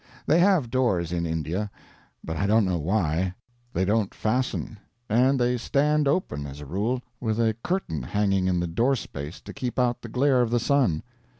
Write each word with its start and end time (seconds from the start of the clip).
They 0.25 0.39
have 0.39 0.71
doors 0.71 1.11
in 1.11 1.27
India, 1.27 1.69
but 2.23 2.35
I 2.35 2.47
don't 2.47 2.65
know 2.65 2.79
why. 2.79 3.35
They 3.71 3.85
don't 3.85 4.15
fasten, 4.15 4.79
and 5.07 5.39
they 5.39 5.57
stand 5.59 6.07
open, 6.07 6.47
as 6.47 6.59
a 6.59 6.65
rule, 6.65 7.03
with 7.19 7.39
a 7.39 7.55
curtain 7.63 8.01
hanging 8.01 8.47
in 8.47 8.59
the 8.59 8.65
doorspace 8.67 9.41
to 9.41 9.53
keep 9.53 9.77
out 9.77 10.01
the 10.01 10.09
glare 10.09 10.41
of 10.41 10.49
the 10.49 10.59
sun. 10.59 11.03